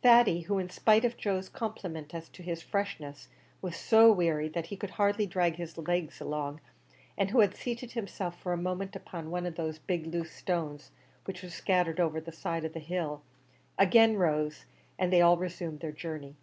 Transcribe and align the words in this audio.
Thady, 0.00 0.42
who, 0.42 0.60
in 0.60 0.70
spite 0.70 1.04
of 1.04 1.16
Joe's 1.16 1.48
compliment 1.48 2.14
as 2.14 2.28
to 2.28 2.44
his 2.44 2.62
freshness, 2.62 3.26
was 3.60 3.74
so 3.74 4.12
weary 4.12 4.48
that 4.48 4.66
he 4.66 4.76
could 4.76 4.90
hardly 4.90 5.26
drag 5.26 5.56
his 5.56 5.76
legs 5.76 6.20
along, 6.20 6.60
and 7.18 7.30
who 7.32 7.40
had 7.40 7.52
seated 7.56 7.90
himself 7.90 8.38
for 8.40 8.52
a 8.52 8.56
moment 8.56 8.94
upon 8.94 9.32
one 9.32 9.44
of 9.44 9.56
the 9.56 9.76
big 9.88 10.06
loose 10.06 10.30
stones 10.30 10.92
which 11.24 11.42
were 11.42 11.48
scattered 11.48 11.98
over 11.98 12.20
the 12.20 12.30
side 12.30 12.64
of 12.64 12.74
the 12.74 12.78
hill, 12.78 13.22
again 13.76 14.16
rose, 14.16 14.66
and 15.00 15.12
they 15.12 15.20
all 15.20 15.36
resumed 15.36 15.80
their 15.80 15.90
journey. 15.90 16.36